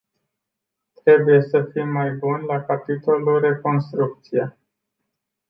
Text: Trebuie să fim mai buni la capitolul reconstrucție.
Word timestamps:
Trebuie 1.03 1.41
să 1.41 1.69
fim 1.73 1.89
mai 1.89 2.09
buni 2.11 2.45
la 2.45 2.61
capitolul 2.65 3.39
reconstrucție. 3.39 4.57